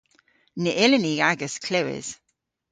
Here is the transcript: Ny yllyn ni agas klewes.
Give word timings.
Ny 0.61 0.71
yllyn 0.83 1.03
ni 1.05 1.13
agas 1.29 1.55
klewes. 1.65 2.09